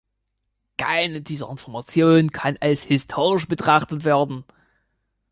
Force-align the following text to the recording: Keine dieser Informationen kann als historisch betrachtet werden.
Keine 0.79 1.21
dieser 1.21 1.47
Informationen 1.51 2.31
kann 2.31 2.57
als 2.59 2.81
historisch 2.81 3.47
betrachtet 3.47 4.03
werden. 4.03 4.43